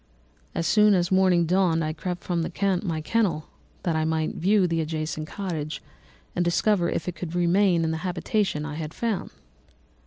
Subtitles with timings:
[0.55, 2.43] As soon as morning dawned I crept from
[2.83, 3.49] my kennel,
[3.83, 5.79] that I might view the adjacent cottage
[6.35, 9.29] and discover if I could remain in the habitation I had found.